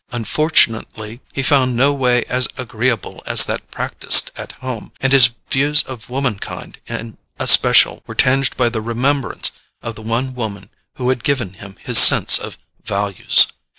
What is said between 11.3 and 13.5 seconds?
him his sense of "values."